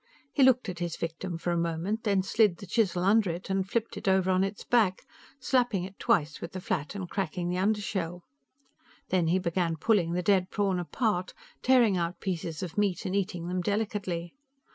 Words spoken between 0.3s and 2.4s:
He looked at his victim for a moment, then